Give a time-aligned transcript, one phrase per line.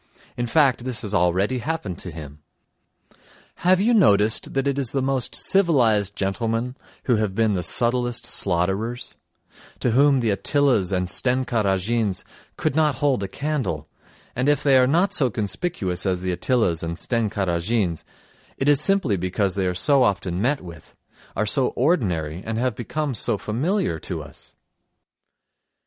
[0.35, 2.39] In fact, this has already happened to him.
[3.57, 8.25] Have you noticed that it is the most civilised gentlemen who have been the subtlest
[8.25, 9.13] slaughterers,
[9.79, 12.23] to whom the Attilas and Stenka Razins
[12.57, 13.87] could not hold a candle,
[14.35, 18.03] and if they are not so conspicuous as the Attilas and Stenka Razins
[18.57, 20.95] it is simply because they are so often met with,
[21.35, 24.55] are so ordinary and have become so familiar to us.